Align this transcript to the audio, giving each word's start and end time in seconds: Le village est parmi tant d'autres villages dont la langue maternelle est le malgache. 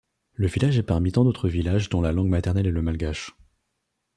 Le 0.33 0.47
village 0.47 0.79
est 0.79 0.81
parmi 0.81 1.11
tant 1.11 1.23
d'autres 1.23 1.47
villages 1.47 1.87
dont 1.89 2.01
la 2.01 2.11
langue 2.11 2.27
maternelle 2.27 2.65
est 2.65 2.71
le 2.71 2.81
malgache. 2.81 3.35